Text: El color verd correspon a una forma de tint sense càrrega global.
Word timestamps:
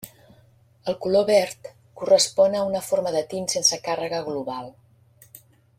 El 0.91 0.95
color 1.03 1.27
verd 1.27 1.69
correspon 2.01 2.57
a 2.61 2.65
una 2.71 2.83
forma 2.89 3.13
de 3.17 3.21
tint 3.35 3.47
sense 3.55 3.83
càrrega 3.89 4.27
global. 4.31 4.73